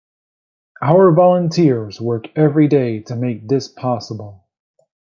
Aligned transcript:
Our 0.81 1.11
volunteers 1.13 2.01
work 2.01 2.35
every 2.35 2.67
day 2.67 3.01
to 3.01 3.15
make 3.15 3.47
this 3.47 3.67
possible. 3.67 4.47